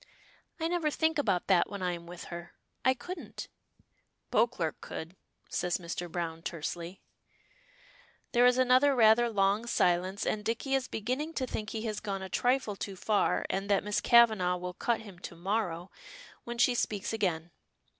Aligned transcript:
"I 0.59 0.67
never 0.67 0.89
think 0.89 1.19
about 1.19 1.45
that 1.45 1.69
when 1.69 1.83
I 1.83 1.91
am 1.91 2.07
with 2.07 2.23
her. 2.33 2.55
I 2.83 2.95
couldn't." 2.95 3.49
"Beauclerk 4.31 4.81
could," 4.81 5.15
says 5.47 5.77
Mr. 5.77 6.11
Browne, 6.11 6.41
tersely. 6.41 7.03
There 8.31 8.47
is 8.47 8.57
another 8.57 8.95
rather 8.95 9.29
long 9.29 9.67
silence, 9.67 10.25
and 10.25 10.43
Dicky 10.43 10.73
is 10.73 10.87
beginning 10.87 11.35
to 11.35 11.45
think 11.45 11.69
he 11.69 11.83
has 11.83 11.99
gone 11.99 12.23
a 12.23 12.29
trifle 12.29 12.75
too 12.75 12.95
far, 12.95 13.45
and 13.47 13.69
that 13.69 13.83
Miss 13.83 14.01
Kavanagh 14.01 14.57
will 14.57 14.73
cut 14.73 15.01
him 15.01 15.19
to 15.19 15.35
morrow, 15.35 15.91
when 16.45 16.57
she 16.57 16.73
speaks 16.73 17.13
again. 17.13 17.51